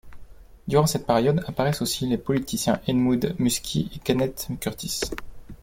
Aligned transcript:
Durant 0.67 0.87
cette 0.87 1.05
période 1.05 1.43
apparaissent 1.47 1.83
aussi 1.83 2.07
les 2.07 2.17
politiciens 2.17 2.81
Edmund 2.87 3.35
Muskie 3.37 3.91
et 3.95 3.99
Kenneth 3.99 4.47
Curtis. 4.59 5.01